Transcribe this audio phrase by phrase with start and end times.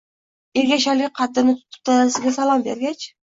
[0.61, 3.07] Ergashali qaddini tutib, dadasiga salom bergach.